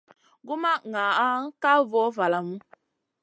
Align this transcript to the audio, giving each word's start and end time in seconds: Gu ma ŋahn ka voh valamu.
Gu 0.45 0.55
ma 0.61 0.73
ŋahn 0.91 1.43
ka 1.61 1.71
voh 1.91 2.09
valamu. 2.17 2.57